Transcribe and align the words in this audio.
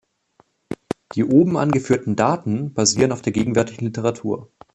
Die 1.13 1.23
oben 1.23 1.57
angeführten 1.57 2.15
Daten 2.15 2.73
basieren 2.73 3.11
auf 3.11 3.21
der 3.21 3.33
gegenwärtigen 3.33 3.85
Literatur. 3.85 4.49